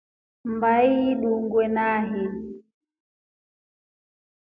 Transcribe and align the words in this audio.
Mmbahii 0.45 1.11
indungue 1.11 1.67
nai. 1.75 2.09